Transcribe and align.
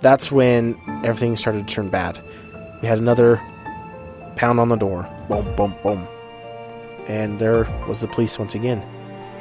That's 0.00 0.30
when 0.30 0.78
everything 1.04 1.36
started 1.36 1.66
to 1.66 1.74
turn 1.74 1.88
bad. 1.88 2.20
We 2.82 2.88
had 2.88 2.98
another 2.98 3.40
pound 4.36 4.60
on 4.60 4.68
the 4.68 4.76
door. 4.76 5.08
Boom, 5.28 5.54
boom, 5.56 5.74
boom. 5.82 6.06
And 7.08 7.38
there 7.38 7.64
was 7.88 8.00
the 8.00 8.08
police 8.08 8.38
once 8.38 8.54
again. 8.54 8.82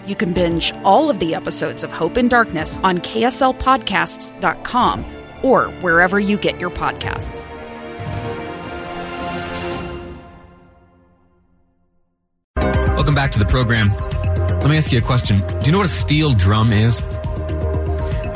You 0.08 0.16
can 0.16 0.34
binge 0.34 0.74
all 0.84 1.10
of 1.10 1.20
the 1.20 1.36
episodes 1.36 1.84
of 1.84 1.92
Hope 1.92 2.18
in 2.18 2.28
Darkness 2.28 2.80
on 2.84 3.00
KSLPodcasts.com 3.00 5.06
or 5.42 5.66
wherever 5.82 6.20
you 6.20 6.38
get 6.38 6.60
your 6.60 6.70
podcasts. 6.70 7.50
Welcome 12.96 13.16
back 13.16 13.32
to 13.34 13.40
the 13.40 13.46
program. 13.46 13.90
Let 14.60 14.70
me 14.70 14.78
ask 14.78 14.92
you 14.92 15.00
a 15.00 15.02
question. 15.02 15.40
Do 15.60 15.66
you 15.66 15.72
know 15.72 15.80
what 15.80 15.88
a 15.88 15.92
steel 15.92 16.34
drum 16.34 16.72
is? 16.74 17.02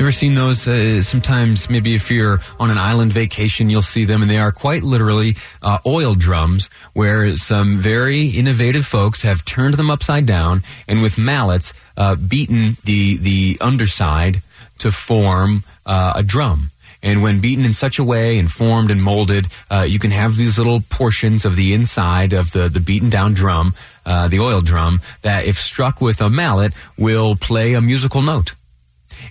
Ever 0.00 0.12
seen 0.12 0.34
those? 0.34 0.66
Uh, 0.66 1.02
sometimes, 1.02 1.68
maybe 1.68 1.94
if 1.94 2.10
you're 2.10 2.40
on 2.58 2.70
an 2.70 2.78
island 2.78 3.12
vacation, 3.12 3.68
you'll 3.68 3.82
see 3.82 4.06
them, 4.06 4.22
and 4.22 4.30
they 4.30 4.38
are 4.38 4.50
quite 4.50 4.82
literally 4.82 5.36
uh, 5.60 5.76
oil 5.84 6.14
drums, 6.14 6.70
where 6.94 7.36
some 7.36 7.76
very 7.76 8.28
innovative 8.28 8.86
folks 8.86 9.20
have 9.20 9.44
turned 9.44 9.74
them 9.74 9.90
upside 9.90 10.24
down 10.24 10.62
and 10.88 11.02
with 11.02 11.18
mallets 11.18 11.74
uh, 11.98 12.14
beaten 12.14 12.78
the 12.84 13.18
the 13.18 13.58
underside 13.60 14.40
to 14.78 14.90
form 14.90 15.64
uh, 15.84 16.14
a 16.16 16.22
drum. 16.22 16.70
And 17.02 17.22
when 17.22 17.40
beaten 17.40 17.66
in 17.66 17.74
such 17.74 17.98
a 17.98 18.04
way 18.04 18.38
and 18.38 18.50
formed 18.50 18.90
and 18.90 19.02
molded, 19.02 19.48
uh, 19.70 19.82
you 19.86 19.98
can 19.98 20.12
have 20.12 20.34
these 20.34 20.56
little 20.56 20.80
portions 20.80 21.44
of 21.44 21.56
the 21.56 21.74
inside 21.74 22.32
of 22.32 22.52
the, 22.52 22.70
the 22.70 22.80
beaten 22.80 23.10
down 23.10 23.34
drum, 23.34 23.74
uh, 24.06 24.28
the 24.28 24.40
oil 24.40 24.62
drum, 24.62 25.02
that 25.20 25.44
if 25.44 25.58
struck 25.58 26.00
with 26.00 26.22
a 26.22 26.30
mallet 26.30 26.72
will 26.96 27.36
play 27.36 27.74
a 27.74 27.82
musical 27.82 28.22
note. 28.22 28.54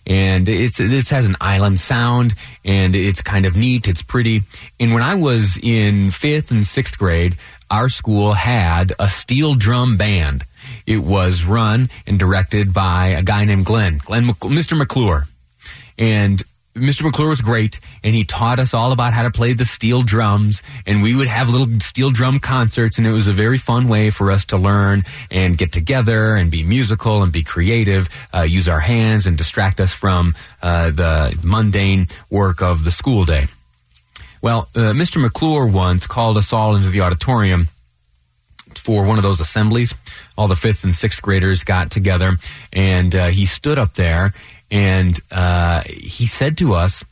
And 0.06 0.48
it's, 0.50 0.80
it 0.80 1.09
has 1.09 1.26
an 1.26 1.36
island 1.40 1.80
sound 1.80 2.34
and 2.66 2.95
it's 2.95 3.22
kind 3.22 3.45
of 3.45 3.56
neat. 3.56 3.88
It's 3.88 4.02
pretty. 4.02 4.42
And 4.80 4.94
when 4.94 5.04
I 5.04 5.16
was 5.16 5.58
in 5.62 6.12
fifth 6.12 6.52
and 6.52 6.66
sixth 6.66 6.98
grade, 6.98 7.36
our 7.70 7.90
school 7.90 8.34
had 8.34 8.94
a 9.00 9.08
steel 9.08 9.56
drum 9.56 9.98
band. 9.98 10.44
It 10.86 11.00
was 11.00 11.44
run 11.44 11.90
and 12.08 12.18
directed 12.18 12.73
by 12.73 13.08
a 13.08 13.23
guy 13.23 13.46
named 13.46 13.66
Glenn, 13.66 14.00
Glenn, 14.00 14.26
Mr. 14.26 14.78
McClure. 14.78 15.28
And 15.98 16.42
Mr. 16.80 17.03
McClure 17.03 17.30
was 17.30 17.41
great, 17.41 17.80
and 18.03 18.16
he 18.16 18.23
taught 18.23 18.59
us 18.59 18.73
all 18.73 18.91
about 18.91 19.13
how 19.13 19.23
to 19.23 19.31
play 19.31 19.53
the 19.53 19.66
steel 19.66 20.02
drums, 20.02 20.61
and 20.85 21.03
we 21.03 21.16
would 21.16 21.27
have 21.27 21.49
little 21.49 21.80
steel 21.80 22.11
drum 22.11 22.39
concerts, 22.39 22.97
and 22.97 23.05
it 23.05 23.11
was 23.11 23.27
a 23.27 23.33
very 23.33 23.58
fun 23.58 23.88
way 23.88 24.09
for 24.09 24.31
us 24.31 24.45
to 24.45 24.58
learn 24.58 25.03
and 25.30 25.57
get 25.57 25.72
together 25.72 26.35
and 26.35 26.50
be 26.52 26.63
musical 26.63 27.23
and 27.23 27.31
be 27.31 27.44
creative, 27.44 28.09
uh, 28.33 28.41
use 28.41 28.67
our 28.67 28.80
hands 28.80 29.27
and 29.27 29.38
distract 29.38 29.80
us 29.80 29.94
from 29.94 30.35
uh, 30.61 30.89
the 30.91 31.38
mundane 31.44 32.07
work 32.30 32.61
of 32.61 32.83
the 32.83 32.91
school 32.91 33.25
day. 33.25 33.47
Well, 34.41 34.69
uh, 34.75 34.94
Mr. 34.94 35.22
McClure 35.22 35.67
once 35.67 36.07
called 36.07 36.38
us 36.38 36.53
all 36.53 36.75
into 36.75 36.89
the 36.89 37.02
auditorium 37.02 37.67
for 38.75 39.03
one 39.03 39.17
of 39.17 39.23
those 39.23 39.41
assemblies. 39.41 39.94
All 40.38 40.47
the 40.47 40.56
fifth 40.56 40.84
and 40.84 40.95
sixth 40.95 41.22
graders 41.22 41.63
got 41.63 41.91
together, 41.91 42.38
and 42.72 43.13
uh, 43.13 43.28
he 43.28 43.45
stood 43.45 43.78
up 43.78 43.95
there 43.95 44.34
and 44.72 45.19
uh, 45.31 45.84
he 45.88 46.25
said 46.25 46.57
to 46.59 46.74
us, 46.74 47.03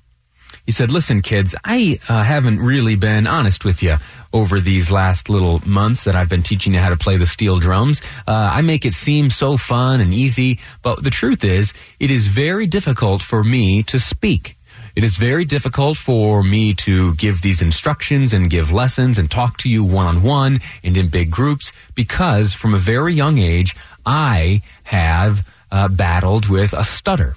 he 0.66 0.72
said, 0.72 0.92
"Listen, 0.92 1.22
kids, 1.22 1.56
I 1.64 1.98
uh, 2.10 2.24
haven't 2.24 2.60
really 2.60 2.96
been 2.96 3.26
honest 3.26 3.64
with 3.64 3.82
you 3.82 3.98
over 4.34 4.60
these 4.60 4.92
last 4.92 5.30
little 5.30 5.62
months 5.66 6.04
that 6.04 6.16
I've 6.16 6.30
been 6.30 6.44
teaching 6.44 6.74
you 6.74 6.80
how 6.80 6.90
to 6.90 6.98
play 6.98 7.16
the 7.18 7.26
steel 7.26 7.60
drums. 7.60 8.02
Uh, 8.28 8.52
I 8.54 8.62
make 8.62 8.86
it 8.86 8.94
seem 8.94 9.30
so 9.30 9.56
fun 9.56 10.02
and 10.02 10.14
easy, 10.14 10.60
but 10.82 11.04
the 11.04 11.10
truth 11.10 11.44
is, 11.44 11.74
it 12.00 12.12
is 12.12 12.28
very 12.28 12.68
difficult 12.68 13.22
for 13.22 13.44
me 13.44 13.84
to 13.84 14.00
speak." 14.00 14.58
It 14.98 15.04
is 15.04 15.16
very 15.18 15.46
difficult 15.46 15.96
for 15.96 16.42
me 16.42 16.74
to 16.74 17.14
give 17.14 17.44
these 17.44 17.62
instructions 17.62 18.34
and 18.34 18.50
give 18.50 18.72
lessons 18.72 19.20
and 19.20 19.30
talk 19.30 19.58
to 19.60 19.70
you 19.70 19.84
one 19.84 20.08
on 20.08 20.24
one 20.24 20.60
and 20.84 20.98
in 20.98 21.10
big 21.10 21.30
groups 21.30 21.72
because 21.94 22.56
from 22.56 22.74
a 22.74 22.80
very 22.80 23.14
young 23.14 23.38
age, 23.38 23.76
I 24.08 24.64
have 24.86 25.48
uh, 25.72 25.88
battled 25.88 26.50
with 26.50 26.74
a 26.74 26.84
stutter. 26.84 27.36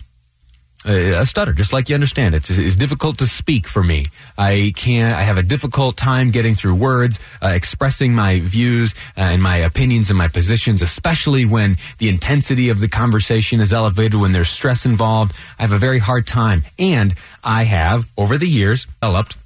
Uh, 0.86 0.92
a 0.92 1.26
stutter, 1.26 1.52
just 1.52 1.74
like 1.74 1.90
you 1.90 1.94
understand. 1.94 2.34
It's, 2.34 2.48
it's 2.48 2.74
difficult 2.74 3.18
to 3.18 3.26
speak 3.26 3.66
for 3.66 3.82
me. 3.82 4.06
I 4.38 4.72
can't, 4.76 5.14
I 5.14 5.20
have 5.20 5.36
a 5.36 5.42
difficult 5.42 5.98
time 5.98 6.30
getting 6.30 6.54
through 6.54 6.76
words, 6.76 7.20
uh, 7.42 7.48
expressing 7.48 8.14
my 8.14 8.40
views 8.40 8.94
uh, 9.14 9.20
and 9.20 9.42
my 9.42 9.58
opinions 9.58 10.08
and 10.08 10.16
my 10.16 10.28
positions, 10.28 10.80
especially 10.80 11.44
when 11.44 11.76
the 11.98 12.08
intensity 12.08 12.70
of 12.70 12.80
the 12.80 12.88
conversation 12.88 13.60
is 13.60 13.74
elevated, 13.74 14.14
when 14.14 14.32
there's 14.32 14.48
stress 14.48 14.86
involved. 14.86 15.34
I 15.58 15.62
have 15.62 15.72
a 15.72 15.78
very 15.78 15.98
hard 15.98 16.26
time. 16.26 16.62
And 16.78 17.14
I 17.44 17.64
have, 17.64 18.10
over 18.16 18.38
the 18.38 18.48
years, 18.48 18.86
developed 18.86 19.36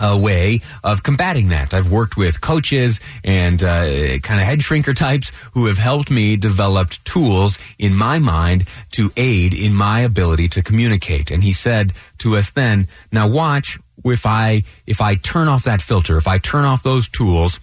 a 0.00 0.16
way 0.16 0.60
of 0.82 1.02
combating 1.02 1.48
that. 1.48 1.74
I've 1.74 1.90
worked 1.90 2.16
with 2.16 2.40
coaches 2.40 3.00
and 3.24 3.62
uh, 3.62 4.18
kind 4.18 4.40
of 4.40 4.46
head 4.46 4.60
shrinker 4.60 4.96
types 4.96 5.32
who 5.52 5.66
have 5.66 5.78
helped 5.78 6.10
me 6.10 6.36
develop 6.36 6.90
tools 7.04 7.58
in 7.78 7.94
my 7.94 8.18
mind 8.18 8.64
to 8.92 9.12
aid 9.16 9.54
in 9.54 9.74
my 9.74 10.00
ability 10.00 10.48
to 10.50 10.62
communicate. 10.62 11.30
And 11.30 11.42
he 11.42 11.52
said 11.52 11.92
to 12.18 12.36
us 12.36 12.50
then, 12.50 12.88
"Now 13.12 13.28
watch 13.28 13.78
if 14.04 14.26
I 14.26 14.64
if 14.86 15.00
I 15.00 15.16
turn 15.16 15.48
off 15.48 15.64
that 15.64 15.82
filter, 15.82 16.16
if 16.16 16.28
I 16.28 16.38
turn 16.38 16.64
off 16.64 16.82
those 16.82 17.08
tools." 17.08 17.58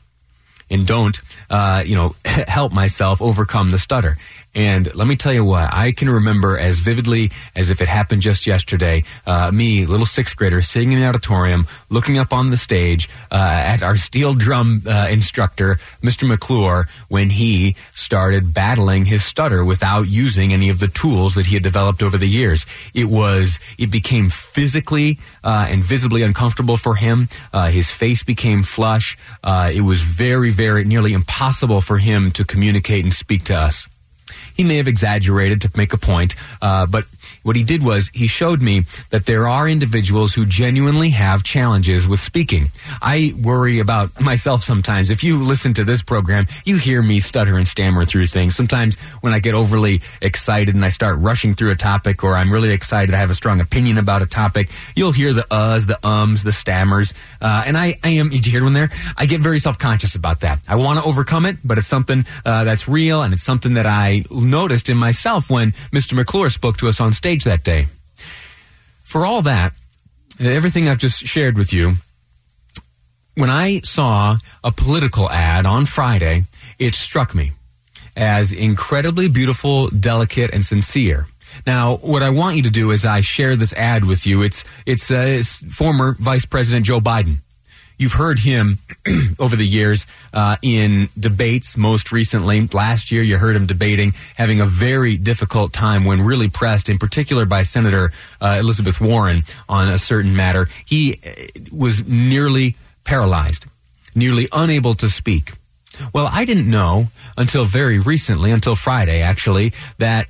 And 0.69 0.87
don't, 0.87 1.19
uh, 1.49 1.83
you 1.85 1.95
know, 1.95 2.15
help 2.25 2.73
myself 2.73 3.21
overcome 3.21 3.71
the 3.71 3.79
stutter. 3.79 4.17
And 4.55 4.93
let 4.95 5.05
me 5.05 5.17
tell 5.17 5.33
you 5.33 5.43
what, 5.43 5.71
I 5.71 5.91
can 5.91 6.09
remember 6.09 6.57
as 6.57 6.79
vividly 6.79 7.31
as 7.55 7.71
if 7.71 7.81
it 7.81 7.89
happened 7.89 8.21
just 8.21 8.47
yesterday, 8.47 9.03
uh, 9.27 9.51
me, 9.51 9.85
little 9.85 10.05
sixth 10.05 10.37
grader, 10.37 10.61
sitting 10.61 10.93
in 10.93 10.99
the 10.99 11.05
auditorium, 11.05 11.67
looking 11.89 12.17
up 12.17 12.31
on 12.31 12.51
the 12.51 12.57
stage 12.57 13.09
uh, 13.31 13.35
at 13.35 13.83
our 13.83 13.97
steel 13.97 14.33
drum 14.33 14.81
uh, 14.87 15.07
instructor, 15.11 15.77
Mr. 16.01 16.25
McClure, 16.25 16.87
when 17.09 17.31
he 17.31 17.75
started 17.93 18.53
battling 18.53 19.03
his 19.03 19.25
stutter 19.25 19.65
without 19.65 20.07
using 20.07 20.53
any 20.53 20.69
of 20.69 20.79
the 20.79 20.87
tools 20.87 21.35
that 21.35 21.47
he 21.47 21.55
had 21.55 21.63
developed 21.63 22.01
over 22.01 22.17
the 22.17 22.27
years. 22.27 22.65
It 22.93 23.05
was, 23.05 23.59
it 23.77 23.91
became 23.91 24.29
physically 24.29 25.19
uh, 25.43 25.67
and 25.69 25.83
visibly 25.83 26.23
uncomfortable 26.23 26.77
for 26.77 26.95
him. 26.95 27.27
Uh, 27.51 27.69
his 27.69 27.91
face 27.91 28.23
became 28.23 28.63
flush. 28.63 29.17
Uh, 29.43 29.69
it 29.73 29.81
was 29.81 30.01
very, 30.01 30.49
very 30.55 30.85
nearly 30.85 31.13
impossible 31.13 31.81
for 31.81 31.97
him 31.97 32.31
to 32.31 32.45
communicate 32.45 33.03
and 33.03 33.13
speak 33.13 33.43
to 33.45 33.55
us. 33.55 33.87
He 34.55 34.63
may 34.63 34.77
have 34.77 34.87
exaggerated 34.87 35.61
to 35.61 35.71
make 35.75 35.93
a 35.93 35.97
point, 35.97 36.35
uh, 36.61 36.85
but 36.85 37.05
what 37.43 37.55
he 37.55 37.63
did 37.63 37.83
was 37.83 38.09
he 38.13 38.27
showed 38.27 38.61
me 38.61 38.83
that 39.09 39.25
there 39.25 39.47
are 39.47 39.67
individuals 39.67 40.33
who 40.33 40.45
genuinely 40.45 41.09
have 41.09 41.43
challenges 41.43 42.07
with 42.07 42.19
speaking. 42.19 42.71
I 43.01 43.33
worry 43.41 43.79
about 43.79 44.19
myself 44.31 44.63
sometimes. 44.63 45.11
If 45.11 45.23
you 45.23 45.43
listen 45.43 45.73
to 45.75 45.83
this 45.83 46.01
program, 46.01 46.47
you 46.65 46.77
hear 46.77 47.01
me 47.01 47.19
stutter 47.19 47.57
and 47.57 47.67
stammer 47.67 48.05
through 48.05 48.27
things. 48.27 48.55
Sometimes 48.55 48.95
when 49.21 49.33
I 49.33 49.39
get 49.39 49.53
overly 49.53 50.01
excited 50.21 50.75
and 50.75 50.83
I 50.83 50.89
start 50.89 51.19
rushing 51.19 51.55
through 51.55 51.71
a 51.71 51.75
topic 51.75 52.23
or 52.23 52.35
I'm 52.35 52.51
really 52.51 52.71
excited, 52.71 53.13
I 53.13 53.17
have 53.17 53.31
a 53.31 53.35
strong 53.35 53.59
opinion 53.61 53.97
about 53.97 54.21
a 54.21 54.25
topic, 54.25 54.69
you'll 54.95 55.11
hear 55.11 55.33
the 55.33 55.43
uhs, 55.43 55.87
the 55.87 56.05
ums, 56.05 56.43
the 56.43 56.51
stammers. 56.51 57.13
Uh, 57.41 57.63
and 57.65 57.77
I, 57.77 57.99
I 58.03 58.09
am, 58.09 58.29
did 58.29 58.45
you 58.45 58.51
hear 58.51 58.63
one 58.63 58.73
there? 58.73 58.89
I 59.17 59.25
get 59.25 59.41
very 59.41 59.59
self-conscious 59.59 60.15
about 60.15 60.41
that. 60.41 60.59
I 60.67 60.75
want 60.75 60.99
to 60.99 61.05
overcome 61.05 61.45
it, 61.45 61.57
but 61.63 61.77
it's 61.77 61.87
something 61.87 62.25
uh, 62.45 62.63
that's 62.63 62.87
real 62.87 63.21
and 63.21 63.33
it's 63.33 63.43
something 63.43 63.73
that 63.75 63.85
I 63.85 64.23
noticed 64.31 64.89
in 64.89 64.97
myself 64.97 65.49
when 65.49 65.71
Mr. 65.91 66.13
McClure 66.13 66.49
spoke 66.49 66.77
to 66.77 66.87
us 66.87 66.99
on 66.99 67.13
stage 67.15 67.43
that 67.45 67.63
day. 67.63 67.87
For 69.01 69.25
all 69.25 69.41
that, 69.43 69.73
everything 70.39 70.87
I've 70.87 70.97
just 70.97 71.25
shared 71.25 71.57
with 71.57 71.73
you, 71.73 71.93
when 73.35 73.49
I 73.49 73.81
saw 73.81 74.37
a 74.63 74.71
political 74.71 75.29
ad 75.29 75.65
on 75.65 75.85
Friday, 75.85 76.43
it 76.79 76.95
struck 76.95 77.35
me 77.35 77.51
as 78.15 78.53
incredibly 78.53 79.27
beautiful, 79.27 79.89
delicate, 79.89 80.51
and 80.53 80.63
sincere. 80.63 81.27
Now, 81.65 81.97
what 81.97 82.23
I 82.23 82.29
want 82.29 82.57
you 82.57 82.63
to 82.63 82.69
do 82.69 82.91
is 82.91 83.05
I 83.05 83.21
share 83.21 83.55
this 83.55 83.73
ad 83.73 84.05
with 84.05 84.25
you. 84.25 84.41
It's, 84.41 84.63
it's, 84.85 85.11
uh, 85.11 85.19
it's 85.19 85.63
former 85.73 86.15
Vice 86.19 86.45
President 86.45 86.85
Joe 86.85 86.99
Biden. 86.99 87.39
You've 87.97 88.13
heard 88.13 88.39
him 88.39 88.79
over 89.39 89.55
the 89.55 89.65
years 89.65 90.05
uh, 90.33 90.57
in 90.61 91.09
debates. 91.17 91.77
Most 91.77 92.11
recently, 92.11 92.67
last 92.67 93.11
year, 93.11 93.23
you 93.23 93.37
heard 93.37 93.55
him 93.55 93.65
debating, 93.65 94.13
having 94.35 94.59
a 94.59 94.65
very 94.65 95.17
difficult 95.17 95.73
time 95.73 96.05
when 96.05 96.21
really 96.21 96.49
pressed, 96.49 96.89
in 96.89 96.97
particular 96.97 97.45
by 97.45 97.63
Senator 97.63 98.11
uh, 98.41 98.57
Elizabeth 98.59 98.99
Warren 98.99 99.43
on 99.69 99.87
a 99.87 99.97
certain 99.97 100.35
matter. 100.35 100.67
He 100.85 101.19
uh, 101.25 101.61
was 101.71 102.05
nearly 102.05 102.75
paralyzed, 103.03 103.65
nearly 104.13 104.47
unable 104.51 104.95
to 104.95 105.09
speak. 105.09 105.53
Well, 106.13 106.27
I 106.29 106.43
didn't 106.43 106.69
know 106.69 107.07
until 107.37 107.65
very 107.65 107.99
recently, 107.99 108.51
until 108.51 108.75
Friday 108.75 109.21
actually, 109.21 109.71
that 109.97 110.27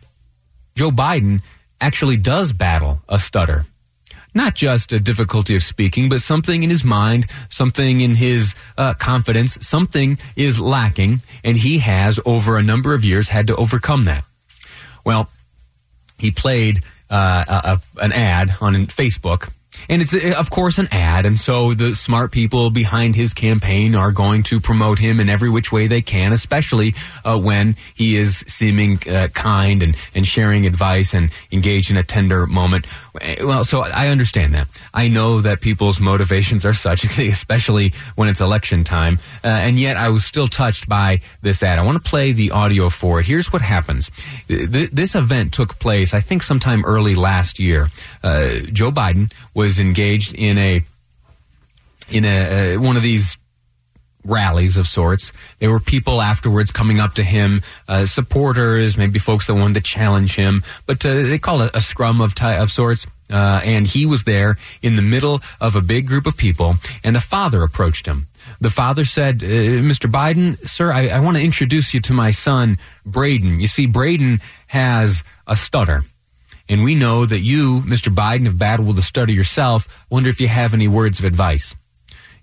Joe 0.75 0.91
Biden 0.91 1.41
actually 1.81 2.17
does 2.17 2.53
battle 2.53 3.01
a 3.09 3.19
stutter 3.19 3.65
not 4.35 4.53
just 4.53 4.91
a 4.91 4.99
difficulty 4.99 5.55
of 5.55 5.63
speaking, 5.63 6.09
but 6.09 6.21
something 6.21 6.61
in 6.61 6.69
his 6.69 6.83
mind, 6.83 7.25
something 7.49 8.01
in 8.01 8.15
his 8.15 8.53
uh, 8.77 8.93
confidence, 8.93 9.57
something 9.65 10.19
is 10.35 10.59
lacking, 10.59 11.21
and 11.43 11.57
he 11.57 11.79
has, 11.79 12.19
over 12.25 12.57
a 12.57 12.63
number 12.63 12.93
of 12.93 13.03
years, 13.03 13.29
had 13.29 13.47
to 13.47 13.55
overcome 13.55 14.05
that. 14.05 14.25
Well, 15.05 15.29
he 16.19 16.31
played 16.31 16.83
uh, 17.09 17.45
a, 17.47 17.53
a, 17.53 18.03
an 18.03 18.11
ad 18.11 18.57
on 18.61 18.73
Facebook 18.87 19.49
and 19.89 20.01
it's, 20.01 20.13
uh, 20.13 20.35
of 20.37 20.49
course, 20.49 20.77
an 20.77 20.87
ad. 20.91 21.25
And 21.25 21.39
so 21.39 21.73
the 21.73 21.93
smart 21.95 22.31
people 22.31 22.69
behind 22.69 23.15
his 23.15 23.33
campaign 23.33 23.95
are 23.95 24.11
going 24.11 24.43
to 24.43 24.59
promote 24.59 24.99
him 24.99 25.19
in 25.19 25.29
every 25.29 25.49
which 25.49 25.71
way 25.71 25.87
they 25.87 26.01
can, 26.01 26.33
especially 26.33 26.95
uh, 27.23 27.37
when 27.37 27.75
he 27.93 28.15
is 28.15 28.43
seeming 28.47 28.99
uh, 29.09 29.27
kind 29.33 29.83
and, 29.83 29.95
and 30.13 30.27
sharing 30.27 30.65
advice 30.65 31.13
and 31.13 31.31
engaged 31.51 31.91
in 31.91 31.97
a 31.97 32.03
tender 32.03 32.45
moment. 32.45 32.85
Well, 33.41 33.65
so 33.65 33.81
I 33.81 34.09
understand 34.09 34.53
that. 34.53 34.67
I 34.93 35.07
know 35.07 35.41
that 35.41 35.61
people's 35.61 35.99
motivations 35.99 36.65
are 36.65 36.73
such, 36.73 37.03
especially 37.19 37.93
when 38.15 38.29
it's 38.29 38.41
election 38.41 38.83
time. 38.83 39.19
Uh, 39.43 39.47
and 39.47 39.79
yet 39.79 39.97
I 39.97 40.09
was 40.09 40.25
still 40.25 40.47
touched 40.47 40.87
by 40.87 41.21
this 41.41 41.63
ad. 41.63 41.79
I 41.79 41.83
want 41.83 42.03
to 42.03 42.09
play 42.09 42.31
the 42.31 42.51
audio 42.51 42.89
for 42.89 43.19
it. 43.19 43.25
Here's 43.25 43.51
what 43.51 43.61
happens. 43.61 44.09
This 44.47 45.15
event 45.15 45.53
took 45.53 45.79
place, 45.79 46.13
I 46.13 46.19
think, 46.19 46.43
sometime 46.43 46.83
early 46.85 47.15
last 47.15 47.59
year. 47.59 47.89
Uh, 48.23 48.59
Joe 48.71 48.91
Biden 48.91 49.31
was 49.53 49.64
was 49.65 49.79
engaged 49.79 50.33
in 50.35 50.57
a 50.59 50.81
in 52.11 52.23
a 52.23 52.75
uh, 52.75 52.79
one 52.79 52.97
of 52.97 53.03
these 53.03 53.35
rallies 54.23 54.77
of 54.77 54.87
sorts. 54.87 55.31
There 55.57 55.71
were 55.71 55.79
people 55.79 56.21
afterwards 56.21 56.71
coming 56.71 56.99
up 56.99 57.15
to 57.15 57.23
him, 57.23 57.61
uh, 57.87 58.05
supporters, 58.05 58.95
maybe 58.95 59.17
folks 59.17 59.47
that 59.47 59.55
wanted 59.55 59.75
to 59.75 59.81
challenge 59.81 60.35
him, 60.35 60.63
but 60.85 61.03
uh, 61.03 61.13
they 61.13 61.39
call 61.39 61.61
it 61.61 61.71
a 61.73 61.81
scrum 61.81 62.21
of 62.21 62.35
ty- 62.35 62.57
of 62.57 62.71
sorts. 62.71 63.07
Uh, 63.27 63.59
and 63.63 63.87
he 63.87 64.05
was 64.05 64.23
there 64.23 64.55
in 64.83 64.95
the 64.95 65.01
middle 65.01 65.41
of 65.59 65.75
a 65.75 65.81
big 65.81 66.05
group 66.05 66.27
of 66.27 66.37
people, 66.37 66.75
and 67.03 67.17
a 67.17 67.21
father 67.21 67.63
approached 67.63 68.05
him. 68.05 68.27
The 68.61 68.69
father 68.69 69.03
said, 69.03 69.41
uh, 69.41 69.47
"Mr. 69.91 70.07
Biden, 70.11 70.57
sir, 70.69 70.93
I, 70.93 71.07
I 71.07 71.19
want 71.21 71.35
to 71.37 71.43
introduce 71.43 71.91
you 71.91 72.01
to 72.01 72.13
my 72.13 72.29
son, 72.29 72.77
Braden. 73.03 73.59
You 73.59 73.67
see, 73.67 73.87
Braden 73.87 74.41
has 74.67 75.23
a 75.47 75.55
stutter." 75.55 76.03
And 76.67 76.83
we 76.83 76.95
know 76.95 77.25
that 77.25 77.39
you, 77.39 77.81
Mr. 77.81 78.13
Biden, 78.13 78.45
have 78.45 78.57
battled 78.57 78.87
with 78.87 78.97
a 78.97 79.03
study 79.03 79.33
yourself. 79.33 79.87
Wonder 80.09 80.29
if 80.29 80.41
you 80.41 80.47
have 80.47 80.73
any 80.73 80.87
words 80.87 81.19
of 81.19 81.25
advice. 81.25 81.75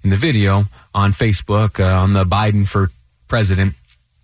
In 0.03 0.11
the 0.11 0.17
video 0.17 0.65
on 0.95 1.13
Facebook, 1.13 1.81
uh, 1.81 2.03
on 2.03 2.13
the 2.13 2.25
Biden 2.25 2.67
for 2.67 2.91
President 3.29 3.75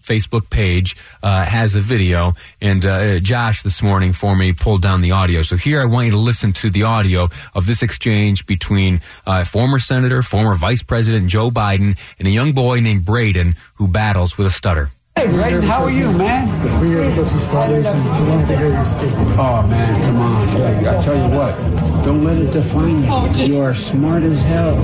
Facebook 0.03 0.50
page, 0.50 0.97
uh, 1.23 1.45
has 1.45 1.77
a 1.77 1.81
video. 1.81 2.33
And 2.61 2.85
uh, 2.85 3.21
Josh 3.21 3.62
this 3.62 3.83
morning 3.83 4.12
for 4.12 4.35
me 4.35 4.53
pulled 4.53 4.83
down 4.83 5.03
the 5.03 5.12
audio. 5.12 5.43
So 5.43 5.56
here 5.56 5.81
I 5.81 5.85
want 5.85 6.06
you 6.06 6.12
to 6.12 6.19
listen 6.19 6.53
to 6.55 6.71
the 6.71 6.85
audio 6.85 7.29
of 7.55 7.67
this 7.67 7.83
exchange 7.83 8.47
between 8.47 9.01
uh, 9.27 9.44
former 9.44 9.79
Senator, 9.79 10.23
former 10.23 10.55
Vice 10.55 10.83
President 10.83 11.29
Joe 11.29 11.51
Biden, 11.51 11.99
and 12.19 12.27
a 12.27 12.31
young 12.31 12.53
boy 12.53 12.81
named 12.81 13.05
Braden 13.05 13.56
who 13.75 13.89
battles 13.89 14.39
with 14.39 14.47
a 14.47 14.51
stutter. 14.51 14.91
Hey, 15.19 15.26
Braden, 15.26 15.62
how 15.62 15.82
are 15.82 15.91
you, 15.91 16.12
man? 16.12 16.47
We're 16.81 16.87
here 16.87 17.03
to 17.03 17.17
listen 17.17 17.41
stutters 17.41 17.88
and 17.88 18.05
we 18.05 18.31
wanted 18.31 18.47
to 18.47 18.56
hear 18.56 18.69
you 18.69 18.85
speak. 18.85 19.11
Oh, 19.37 19.67
man, 19.67 20.00
come 20.03 20.17
on. 20.19 20.47
Hey, 20.50 20.88
I 20.88 21.03
tell 21.03 21.17
you 21.17 21.37
what, 21.37 21.56
don't 22.05 22.23
let 22.23 22.38
it 22.38 22.53
define 22.53 23.03
you. 23.03 23.44
You 23.44 23.59
are 23.59 23.75
smart 23.75 24.23
as 24.23 24.44
hell. 24.44 24.76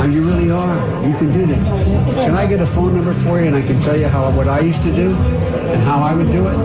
And 0.00 0.12
you 0.12 0.22
really 0.22 0.50
are. 0.50 0.74
You 1.06 1.14
can 1.14 1.32
do 1.32 1.46
that. 1.46 2.16
Can 2.16 2.34
I 2.34 2.48
get 2.48 2.60
a 2.60 2.66
phone 2.66 2.96
number 2.96 3.14
for 3.14 3.40
you 3.40 3.46
and 3.46 3.54
I 3.54 3.62
can 3.62 3.80
tell 3.80 3.96
you 3.96 4.08
how 4.08 4.28
what 4.32 4.48
I 4.48 4.58
used 4.58 4.82
to 4.82 4.92
do 4.92 5.14
and 5.14 5.80
how 5.82 6.00
I 6.00 6.14
would 6.14 6.32
do 6.32 6.48
it? 6.48 6.56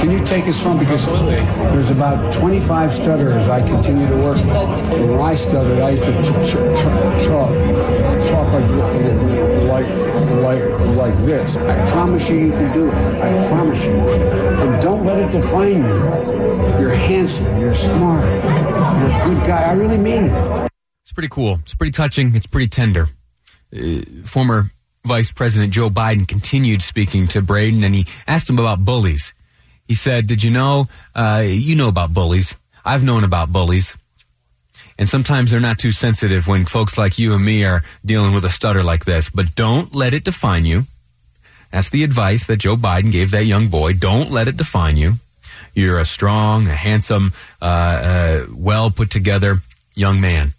Can 0.00 0.10
you 0.10 0.22
take 0.26 0.44
his 0.44 0.60
phone? 0.60 0.78
Because 0.78 1.06
there's 1.06 1.90
about 1.90 2.30
25 2.34 2.92
stutterers 2.92 3.48
I 3.48 3.66
continue 3.66 4.06
to 4.06 4.16
work 4.16 4.36
with. 4.36 5.08
When 5.08 5.18
I 5.18 5.34
stuttered, 5.34 5.80
I 5.80 5.92
used 5.92 6.02
to 6.02 6.12
talk, 6.12 6.46
talk, 7.24 7.50
talk 8.28 8.52
like, 8.52 9.17
like, 10.96 11.16
this. 11.24 11.56
I 11.56 11.90
promise 11.90 12.08
promise 12.08 12.30
you 12.30 12.36
you 12.46 12.50
can 12.52 12.72
do 12.72 12.88
it. 12.88 12.94
I 12.94 13.48
promise 13.48 13.84
you. 13.84 13.92
And 13.92 14.82
don't 14.82 15.04
let 15.04 15.18
it 15.18 15.30
define 15.30 15.82
you. 15.82 16.80
You're 16.80 16.94
handsome. 16.94 17.60
You're 17.60 17.74
smart. 17.74 18.24
You're 18.24 18.42
a 18.42 19.24
good 19.26 19.46
guy. 19.46 19.62
I 19.62 19.72
really 19.72 19.98
mean 19.98 20.24
it. 20.24 20.68
It's 21.02 21.12
pretty 21.12 21.28
cool. 21.28 21.60
It's 21.62 21.74
pretty 21.74 21.92
touching. 21.92 22.34
It's 22.34 22.46
pretty 22.46 22.68
tender. 22.68 23.08
Uh, 23.76 24.00
former 24.24 24.70
Vice 25.04 25.32
President 25.32 25.72
Joe 25.72 25.90
Biden 25.90 26.26
continued 26.26 26.82
speaking 26.82 27.26
to 27.28 27.42
Braden 27.42 27.84
and 27.84 27.94
he 27.94 28.06
asked 28.26 28.48
him 28.48 28.58
about 28.58 28.84
bullies. 28.84 29.34
He 29.86 29.94
said, 29.94 30.26
Did 30.26 30.42
you 30.42 30.50
know, 30.50 30.84
uh, 31.14 31.44
you 31.46 31.76
know 31.76 31.88
about 31.88 32.12
bullies. 32.12 32.54
I've 32.84 33.04
known 33.04 33.24
about 33.24 33.52
bullies. 33.52 33.96
And 34.98 35.08
sometimes 35.08 35.50
they're 35.50 35.60
not 35.60 35.78
too 35.78 35.92
sensitive 35.92 36.48
when 36.48 36.64
folks 36.64 36.98
like 36.98 37.18
you 37.18 37.32
and 37.34 37.44
me 37.44 37.64
are 37.64 37.82
dealing 38.04 38.34
with 38.34 38.44
a 38.44 38.50
stutter 38.50 38.82
like 38.82 39.04
this. 39.04 39.30
But 39.30 39.54
don't 39.54 39.94
let 39.94 40.12
it 40.12 40.24
define 40.24 40.64
you. 40.64 40.84
That's 41.70 41.90
the 41.90 42.02
advice 42.02 42.46
that 42.46 42.56
Joe 42.56 42.76
Biden 42.76 43.12
gave 43.12 43.30
that 43.30 43.44
young 43.44 43.68
boy. 43.68 43.92
Don't 43.92 44.30
let 44.30 44.48
it 44.48 44.56
define 44.56 44.96
you. 44.96 45.14
You're 45.74 46.00
a 46.00 46.04
strong, 46.04 46.66
a 46.66 46.74
handsome, 46.74 47.32
uh, 47.62 47.64
uh, 47.64 48.46
well 48.52 48.90
put 48.90 49.10
together 49.10 49.58
young 49.94 50.20
man. 50.20 50.54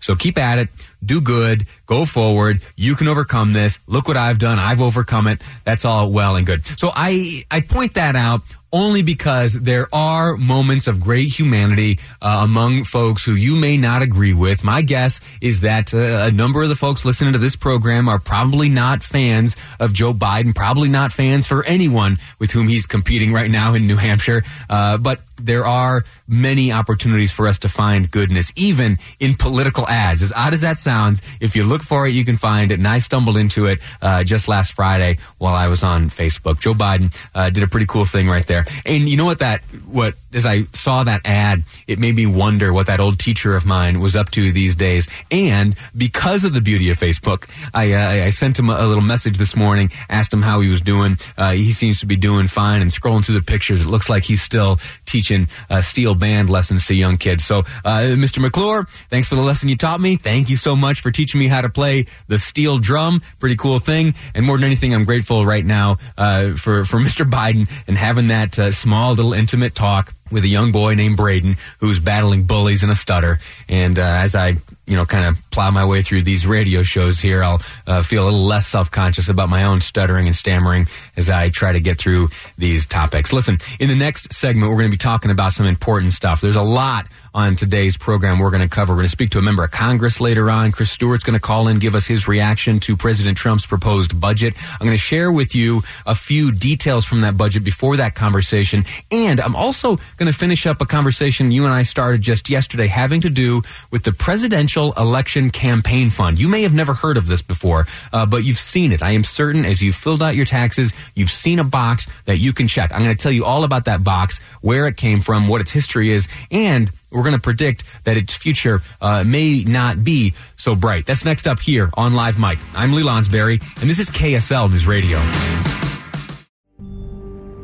So 0.00 0.14
keep 0.14 0.36
at 0.36 0.58
it. 0.58 0.68
Do 1.04 1.20
good. 1.20 1.66
Go 1.86 2.04
forward. 2.04 2.60
You 2.76 2.94
can 2.94 3.08
overcome 3.08 3.52
this. 3.52 3.78
Look 3.86 4.08
what 4.08 4.16
I've 4.16 4.38
done. 4.38 4.58
I've 4.58 4.80
overcome 4.80 5.26
it. 5.26 5.42
That's 5.64 5.84
all 5.84 6.10
well 6.10 6.36
and 6.36 6.46
good. 6.46 6.66
So 6.78 6.90
I, 6.94 7.42
I 7.50 7.60
point 7.60 7.94
that 7.94 8.16
out 8.16 8.42
only 8.74 9.02
because 9.02 9.52
there 9.52 9.86
are 9.94 10.36
moments 10.36 10.88
of 10.88 10.98
great 10.98 11.28
humanity 11.28 12.00
uh, 12.20 12.40
among 12.42 12.82
folks 12.82 13.24
who 13.24 13.32
you 13.32 13.54
may 13.54 13.76
not 13.76 14.02
agree 14.02 14.34
with. 14.34 14.64
My 14.64 14.82
guess 14.82 15.20
is 15.40 15.60
that 15.60 15.94
uh, 15.94 16.26
a 16.26 16.32
number 16.32 16.60
of 16.60 16.68
the 16.68 16.74
folks 16.74 17.04
listening 17.04 17.34
to 17.34 17.38
this 17.38 17.54
program 17.54 18.08
are 18.08 18.18
probably 18.18 18.68
not 18.68 19.04
fans 19.04 19.54
of 19.78 19.92
Joe 19.92 20.12
Biden, 20.12 20.56
probably 20.56 20.88
not 20.88 21.12
fans 21.12 21.46
for 21.46 21.64
anyone 21.64 22.18
with 22.40 22.50
whom 22.50 22.66
he's 22.66 22.84
competing 22.84 23.32
right 23.32 23.50
now 23.50 23.74
in 23.74 23.86
New 23.86 23.96
Hampshire. 23.96 24.42
Uh, 24.68 24.98
but 24.98 25.20
there 25.36 25.66
are 25.66 26.04
many 26.26 26.72
opportunities 26.72 27.30
for 27.30 27.46
us 27.46 27.60
to 27.60 27.68
find 27.68 28.10
goodness, 28.10 28.52
even 28.56 28.98
in 29.20 29.36
political 29.36 29.86
ads. 29.86 30.22
As 30.22 30.32
odd 30.32 30.52
as 30.54 30.62
that 30.62 30.78
sounds, 30.78 30.93
if 31.40 31.56
you 31.56 31.64
look 31.64 31.82
for 31.82 32.06
it, 32.06 32.12
you 32.12 32.24
can 32.24 32.36
find 32.36 32.70
it. 32.70 32.78
And 32.78 32.88
I 32.88 32.98
stumbled 32.98 33.36
into 33.36 33.66
it 33.66 33.80
uh, 34.00 34.24
just 34.24 34.48
last 34.48 34.72
Friday 34.72 35.18
while 35.38 35.54
I 35.54 35.68
was 35.68 35.82
on 35.82 36.10
Facebook. 36.10 36.60
Joe 36.60 36.72
Biden 36.72 37.14
uh, 37.34 37.50
did 37.50 37.62
a 37.62 37.68
pretty 37.68 37.86
cool 37.86 38.04
thing 38.04 38.28
right 38.28 38.46
there. 38.46 38.64
And 38.86 39.08
you 39.08 39.16
know 39.16 39.24
what 39.24 39.40
that 39.40 39.62
what 39.86 40.14
as 40.34 40.44
I 40.44 40.64
saw 40.72 41.04
that 41.04 41.20
ad, 41.24 41.64
it 41.86 41.98
made 41.98 42.16
me 42.16 42.26
wonder 42.26 42.72
what 42.72 42.88
that 42.88 43.00
old 43.00 43.18
teacher 43.18 43.54
of 43.54 43.64
mine 43.64 44.00
was 44.00 44.16
up 44.16 44.30
to 44.32 44.52
these 44.52 44.74
days. 44.74 45.08
And 45.30 45.76
because 45.96 46.44
of 46.44 46.52
the 46.52 46.60
beauty 46.60 46.90
of 46.90 46.98
Facebook, 46.98 47.48
I, 47.72 47.92
uh, 47.92 48.26
I 48.26 48.30
sent 48.30 48.58
him 48.58 48.68
a, 48.68 48.84
little 48.84 49.02
message 49.02 49.38
this 49.38 49.56
morning, 49.56 49.90
asked 50.08 50.32
him 50.32 50.42
how 50.42 50.60
he 50.60 50.68
was 50.68 50.80
doing. 50.80 51.16
Uh, 51.38 51.52
he 51.52 51.72
seems 51.72 52.00
to 52.00 52.06
be 52.06 52.16
doing 52.16 52.48
fine. 52.48 52.82
And 52.82 52.90
scrolling 52.90 53.24
through 53.24 53.38
the 53.38 53.46
pictures, 53.46 53.82
it 53.82 53.88
looks 53.88 54.10
like 54.10 54.24
he's 54.24 54.42
still 54.42 54.78
teaching 55.06 55.48
uh, 55.70 55.80
steel 55.80 56.14
band 56.14 56.50
lessons 56.50 56.86
to 56.86 56.94
young 56.94 57.16
kids. 57.16 57.44
So, 57.44 57.60
uh, 57.84 58.14
Mr. 58.14 58.40
McClure, 58.40 58.84
thanks 59.10 59.28
for 59.28 59.36
the 59.36 59.42
lesson 59.42 59.68
you 59.68 59.76
taught 59.76 60.00
me. 60.00 60.16
Thank 60.16 60.50
you 60.50 60.56
so 60.56 60.74
much 60.74 60.83
for 60.92 61.10
teaching 61.10 61.38
me 61.38 61.48
how 61.48 61.60
to 61.60 61.68
play 61.68 62.06
the 62.28 62.38
steel 62.38 62.78
drum. 62.78 63.22
Pretty 63.38 63.56
cool 63.56 63.78
thing. 63.78 64.14
And 64.34 64.44
more 64.44 64.56
than 64.56 64.64
anything, 64.64 64.94
I'm 64.94 65.04
grateful 65.04 65.44
right 65.44 65.64
now 65.64 65.96
uh, 66.16 66.52
for 66.52 66.84
for 66.84 66.98
Mr. 67.00 67.28
Biden 67.28 67.70
and 67.86 67.96
having 67.96 68.28
that 68.28 68.58
uh, 68.58 68.70
small 68.70 69.14
little 69.14 69.32
intimate 69.32 69.74
talk 69.74 70.12
with 70.34 70.44
a 70.44 70.48
young 70.48 70.72
boy 70.72 70.94
named 70.94 71.16
Braden 71.16 71.56
who's 71.78 72.00
battling 72.00 72.44
bullies 72.44 72.82
and 72.82 72.90
a 72.90 72.96
stutter. 72.96 73.38
And 73.68 73.98
uh, 73.98 74.02
as 74.02 74.34
I, 74.34 74.56
you 74.86 74.96
know, 74.96 75.06
kind 75.06 75.24
of 75.24 75.38
plow 75.50 75.70
my 75.70 75.86
way 75.86 76.02
through 76.02 76.22
these 76.22 76.44
radio 76.44 76.82
shows 76.82 77.20
here, 77.20 77.42
I'll 77.42 77.62
uh, 77.86 78.02
feel 78.02 78.24
a 78.24 78.26
little 78.26 78.44
less 78.44 78.66
self 78.66 78.90
conscious 78.90 79.28
about 79.28 79.48
my 79.48 79.64
own 79.64 79.80
stuttering 79.80 80.26
and 80.26 80.34
stammering 80.34 80.88
as 81.16 81.30
I 81.30 81.48
try 81.48 81.72
to 81.72 81.80
get 81.80 81.98
through 81.98 82.28
these 82.58 82.84
topics. 82.84 83.32
Listen, 83.32 83.58
in 83.78 83.88
the 83.88 83.94
next 83.94 84.34
segment, 84.34 84.70
we're 84.70 84.78
going 84.78 84.90
to 84.90 84.96
be 84.96 84.98
talking 84.98 85.30
about 85.30 85.52
some 85.52 85.66
important 85.66 86.12
stuff. 86.12 86.40
There's 86.40 86.56
a 86.56 86.62
lot 86.62 87.06
on 87.34 87.56
today's 87.56 87.96
program 87.96 88.38
we're 88.38 88.50
going 88.50 88.62
to 88.62 88.68
cover. 88.68 88.92
We're 88.92 88.98
going 88.98 89.06
to 89.06 89.10
speak 89.10 89.30
to 89.30 89.38
a 89.38 89.42
member 89.42 89.64
of 89.64 89.72
Congress 89.72 90.20
later 90.20 90.50
on. 90.50 90.70
Chris 90.70 90.90
Stewart's 90.90 91.24
going 91.24 91.34
to 91.34 91.40
call 91.40 91.66
in, 91.66 91.80
give 91.80 91.96
us 91.96 92.06
his 92.06 92.28
reaction 92.28 92.78
to 92.80 92.96
President 92.96 93.36
Trump's 93.36 93.66
proposed 93.66 94.20
budget. 94.20 94.54
I'm 94.72 94.86
going 94.86 94.92
to 94.92 94.98
share 94.98 95.32
with 95.32 95.54
you 95.54 95.82
a 96.06 96.14
few 96.14 96.52
details 96.52 97.04
from 97.04 97.22
that 97.22 97.36
budget 97.36 97.64
before 97.64 97.96
that 97.96 98.14
conversation. 98.14 98.84
And 99.10 99.40
I'm 99.40 99.56
also 99.56 99.96
going 100.16 100.23
going 100.24 100.32
to 100.32 100.38
finish 100.38 100.64
up 100.64 100.80
a 100.80 100.86
conversation 100.86 101.50
you 101.50 101.66
and 101.66 101.74
I 101.74 101.82
started 101.82 102.22
just 102.22 102.48
yesterday 102.48 102.86
having 102.86 103.20
to 103.20 103.28
do 103.28 103.60
with 103.90 104.04
the 104.04 104.12
Presidential 104.12 104.94
Election 104.94 105.50
Campaign 105.50 106.08
Fund. 106.08 106.40
You 106.40 106.48
may 106.48 106.62
have 106.62 106.72
never 106.72 106.94
heard 106.94 107.18
of 107.18 107.26
this 107.26 107.42
before, 107.42 107.86
uh, 108.10 108.24
but 108.24 108.42
you've 108.42 108.58
seen 108.58 108.92
it. 108.92 109.02
I 109.02 109.10
am 109.10 109.22
certain 109.22 109.66
as 109.66 109.82
you 109.82 109.92
filled 109.92 110.22
out 110.22 110.34
your 110.34 110.46
taxes, 110.46 110.94
you've 111.14 111.30
seen 111.30 111.58
a 111.58 111.64
box 111.64 112.06
that 112.24 112.38
you 112.38 112.54
can 112.54 112.68
check. 112.68 112.90
I'm 112.94 113.02
going 113.02 113.14
to 113.14 113.22
tell 113.22 113.32
you 113.32 113.44
all 113.44 113.64
about 113.64 113.84
that 113.84 114.02
box, 114.02 114.38
where 114.62 114.86
it 114.86 114.96
came 114.96 115.20
from, 115.20 115.46
what 115.46 115.60
its 115.60 115.72
history 115.72 116.10
is, 116.10 116.26
and 116.50 116.90
we're 117.10 117.22
going 117.22 117.34
to 117.34 117.40
predict 117.40 117.84
that 118.04 118.16
its 118.16 118.34
future 118.34 118.80
uh, 119.02 119.24
may 119.24 119.62
not 119.62 120.02
be 120.04 120.32
so 120.56 120.74
bright. 120.74 121.04
That's 121.04 121.26
next 121.26 121.46
up 121.46 121.60
here 121.60 121.90
on 121.98 122.14
Live 122.14 122.38
Mic. 122.38 122.58
I'm 122.74 122.94
Lee 122.94 123.02
Lonsberry, 123.02 123.60
and 123.82 123.90
this 123.90 123.98
is 123.98 124.08
KSL 124.08 124.70
News 124.70 124.86
Radio. 124.86 125.20